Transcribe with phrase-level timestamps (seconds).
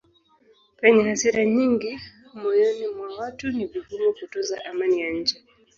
[0.79, 1.91] Penye hasira nyingi
[2.39, 5.35] moyoni mwa watu ni vigumu kutunza amani ya nje.